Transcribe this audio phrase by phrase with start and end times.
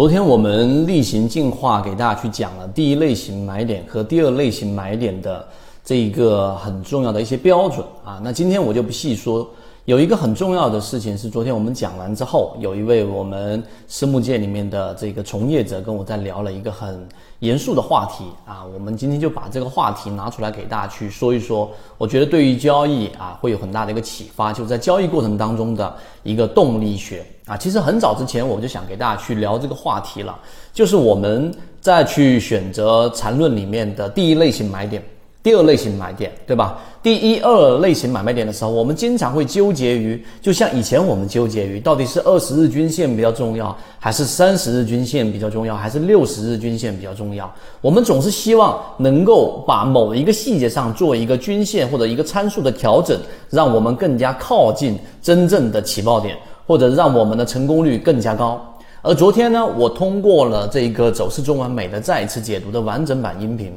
[0.00, 5.46] 昨天我们例行进化给大家去讲了第一类型买点和第二类型买点的
[5.84, 8.18] 这一个很重要的一些标准啊。
[8.24, 9.46] 那今天我就不细说。
[9.86, 17.08] 有一个很重要的事情是，昨天我们讲完之后，有一位我们私募界里面的这个从业者跟我在聊了一个很
[17.38, 18.62] 严肃的话题啊。
[18.74, 21.68] 我们今天就把这个话题拿出来给大家去说一说。
[21.96, 25.92] 我觉得对于交易啊会有很大的一个启发，就在交易过程当中的
[26.22, 27.56] 一个动力学啊。
[27.56, 30.38] 其实很早之前我就想给大家去聊这个话题了，
[30.74, 35.02] 就是我们在去选择缠论里面的第一类型买点。
[35.42, 36.78] 第二类型买点，对吧？
[37.02, 47.50] 第一二类型买卖点的时候，我们经常会纠结于，就像以前我们纠结于，到底是二十日均线比较重要，还是三十日均线比较重要，还是六十日均线比较重要？
[47.80, 53.18] 我们总是希望能够把某一个细节上做一个均线或者一个参数的调整，
[53.48, 58.60] 让我们更加靠近真正的起爆点，或者让我们的成功率更加高。
[59.00, 63.72] 而昨天呢，我通过了这个走势中完美的再一次解读的完整版音频。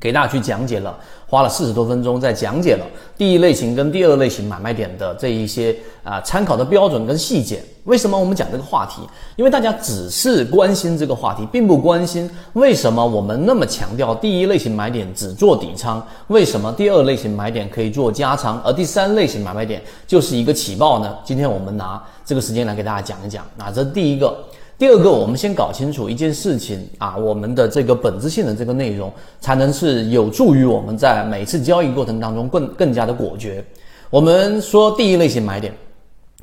[0.00, 0.98] 给大家去讲解了，
[1.28, 2.86] 花了四十多分钟，在讲解了
[3.18, 7.62] 第一类型跟第二类型买卖点的这一些啊参考的标准跟细节。
[7.84, 9.02] 为什么我们讲这个话题？
[9.36, 21.14] 因为大家只是关心这个话题，并不关心为什么我们那么强调第一类型买点只做底仓，为什么第二类型买点可以做加仓，而第三类型买卖点就是一个起爆呢？
[21.24, 23.44] 今天我们拿这个时间来给大家讲一讲。
[23.54, 24.34] 那这第一个。
[24.80, 33.62] 第二个，我们先搞清楚一件事情啊，我们的这个本质性的这个内容，才能是有助于我们在每次交易过程当中更更加的果决。
[34.08, 35.70] 我们说第一类型买点，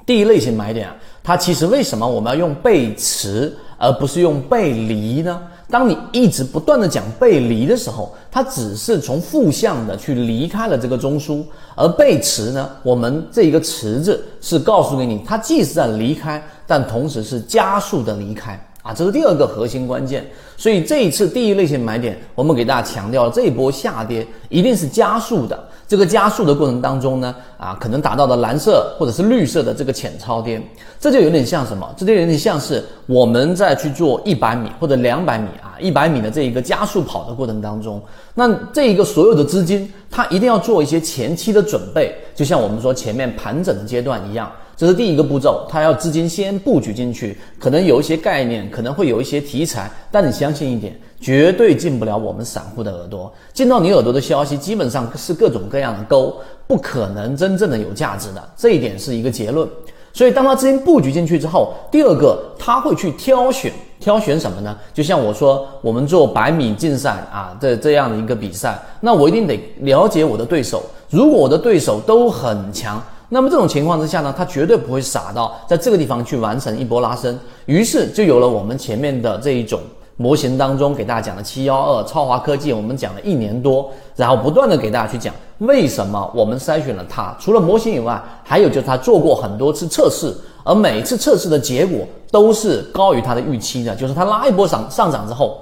[0.06, 5.42] 第一类型买点啊，它其实为什么我们要用背驰而不是用背离呢？
[5.70, 11.44] 当你一直不断的讲背离的时候，它只是从负向的去离开了这个中枢，
[11.76, 18.58] 而背驰呢，我们这一个驰字是告诉给你，它既是在离开，但同时是加速的离开。
[18.88, 20.26] 啊，这是第二个核心关键。
[20.56, 25.62] 所以这一次第一类型买点，我们给大家强调了这一波下跌一定是加速的。
[25.88, 30.62] 这个加速的过程当中呢，啊，可能达到的蓝色或者是绿色的这个浅超跌，
[31.00, 31.88] 这就有点像什么？
[31.96, 38.02] 这就有点像是我们在去做一百米或者两百米啊，一百米的这一个加速跑的过程当中，
[38.34, 44.52] 那这一个所有的资金，它一定要做一些前期的准备，就像我们说前面盘整的阶段一样。
[44.78, 53.34] 这是第一个步骤，他要资金先布局进去，可能有一些概念，可能会有一些题材，但你相信一点，绝对进不了我们散户的耳朵。
[53.54, 56.36] 进到你耳朵的消息，基本上是各种各样的钩，
[56.68, 58.50] 不可能真正的有价值的。
[58.56, 59.68] 这一点是一个结论。
[60.14, 64.78] 所以，当他资金布局进去之后，第二个他会去挑选，挑选什么呢？
[64.94, 70.84] 就像我说，我们做百米竞赛啊，这这样的一个比赛，那我一定得了解我的对手。
[71.10, 73.04] 如果我的对手都很强。
[73.30, 79.82] 那么这种情况之下呢，他绝对不会傻到在这个地方去完成一波拉升，于是就有了我们前面的这一种
[80.16, 90.34] 模型当中给大家讲的七幺二超华科技，我们讲了一年多，然后不断的给大家去讲为什么我们筛选了它，除了模型以外，还有就是他做过很多次测试，
[90.64, 92.00] 而每次测试的结果
[92.32, 95.60] 都是高于他的预期的，就是他拉一波上上涨之后，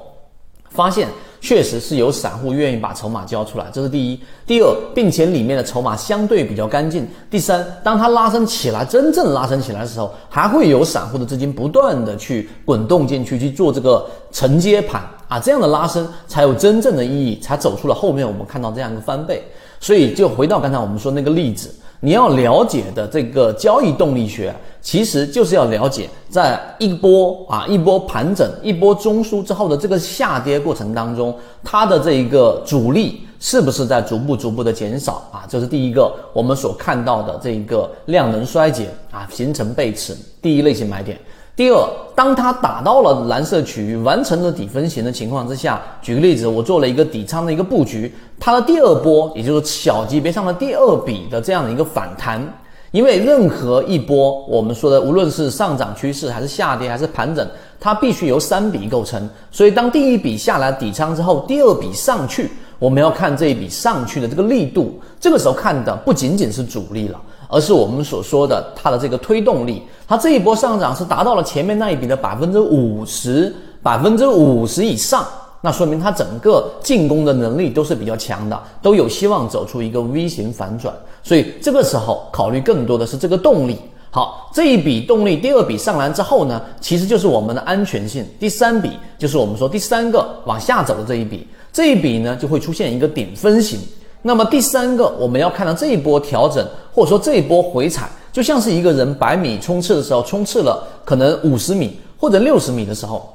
[0.75, 1.07] 发现。
[1.41, 4.19] 确实是有散户愿意把筹码交出来，这是第一。
[4.47, 7.07] 第二，并且里面的筹码相对比较干净。
[7.29, 19.43] 第三，当它拉升起来，真正拉升起来的时候，还会有散户的资金不断的去滚动进去去做这个承接盘啊，这样的拉升才有真正的意义，才走出了后面我们看到这样一个翻倍。
[19.79, 21.69] 所以，就回到刚才我们说那个例子。
[22.00, 35.45] 你要了解的这个交易动力学，其实就是要了解，在一波啊一波盘整、一波中枢之后的这个下跌过程当中，它的这一个阻力是不是在逐步逐步的减少啊？
[35.47, 41.19] 这是第一个我们所看到的这一个量能衰竭啊，形成背驰，第一类型买点。
[41.55, 52.45] 第二，当它打到了蓝色区域，完成了底分型的情况之下，举个例子，我做了一个底仓的一个布局，它的第二波，也就是小级别上的第二笔的这样的一个反弹，
[52.91, 57.47] 因为任何一波我们说的，无论是上涨趋势还是下跌还是盘整，
[57.79, 67.22] 它必须由三笔构成，所以当第一笔下来底仓之后，第二笔上去，我们要看这一笔上去的这个力度，这个时候看的不仅仅是主力了。
[67.47, 75.25] 而是我们所说的它的这个推动力，它这一波上涨是达到了前面那一笔的百分之五十，百分之五十以上，
[75.61, 80.93] 那说明它整个进攻的能力都是比较强的，都有希望走出一个 V 型反转。
[81.23, 83.79] 所以这个时候考虑更多的是这个动力。
[84.11, 88.25] 好，这一笔动力，第二笔上来之后呢，其实就是我们的安全性。
[88.39, 93.77] 第三笔就是我们说第三个往下走的这一笔，这一笔呢就会出现一个顶分型。
[94.21, 96.65] 那么第三个，我们要看到这一波调整，
[96.95, 103.34] 或者说这一波回踩，就像是一个人百米冲刺的时候，冲刺了可能五十米，或者六十米的时候。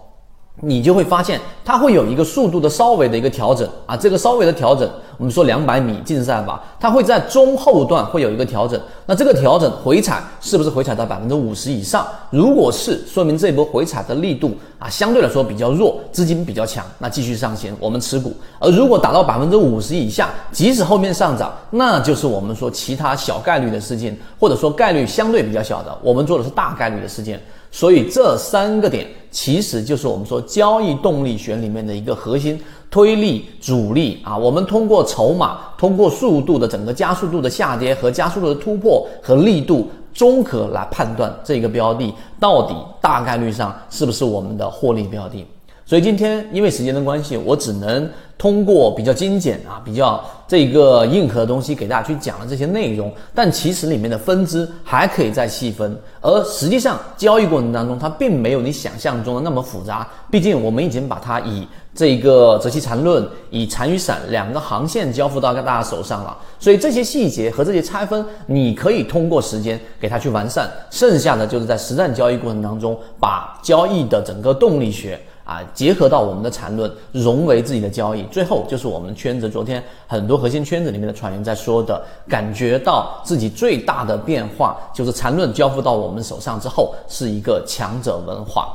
[0.63, 8.81] 你就会发现它会有一个速度的稍微的一个调整啊，这个稍微的调整，我们说两百米竞赛吧，它会在中后段会有一个调整。
[9.07, 12.07] 那这个调整回踩是不是回踩到百分之五十以上？
[12.31, 18.33] 如果是，说明这波回踩的力度啊相对来说比较弱，资金比较强，那继续上行，我们持股。
[18.59, 27.41] 而如果达到百分之五十以下，即使后面上涨，那就是我们说其他小概率的事件，或者说概率相对比较小的，我们做的是大概率的事件。
[27.71, 34.37] 所以这三个点其实就是我们说交易动力学里面的一个核心推力阻力啊。
[34.37, 45.47] 我们通过筹码，通过速度的整个加速度的下跌和加速度的突破和力度，综合来判断这个标的到底大概率上是不是我们的获利标的。
[45.91, 48.09] 所以今天因为时间的关系，我只能
[48.39, 53.13] 通过比较精简啊、比较这个硬核的东西给大家去讲了这些内容。
[53.35, 60.07] 但其实里面的分支还可以再细分，而实际上交易过程当中，它并没有你想象中的那么复杂。
[60.31, 66.39] 毕竟我们已经把它以这个择期缠论、以残余散两个航线交付到大家手上了。
[66.61, 70.71] 所以这些细节和这些拆分，你可以通过时间给它去完善。
[70.93, 75.21] 剩下的就是在实战交易过程当中，把交易的整个动力学。
[75.51, 88.69] 啊，结合到我们的缠论，融为自己的交易，最后就是我们圈子昨天很多核心圈子里面的船员在说的，感觉到自己最大的变化就是缠论交付到我们手上之后是一个强者文化。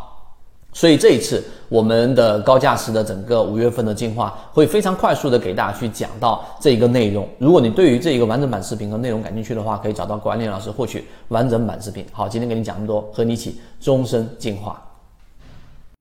[0.73, 7.25] 所以这一次我们的高价值的整个五月份的进化会非常快速的给大家去讲到这一个内容。
[7.37, 12.05] 如果你对于这一个完整版视频和内容感兴趣的话，可以找到管理老师获取完整版视频。
[12.11, 14.84] 好，今天给你讲那么多，和你一起终身进化。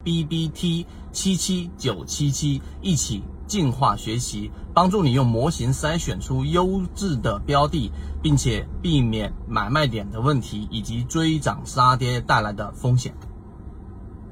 [0.04, 7.90] B B T 七七九七七，一起进化学习，帮助你用模型筛选出优质的标的，
[8.22, 13.14] 并且避免买卖点的问题以及追涨杀跌带来的风险。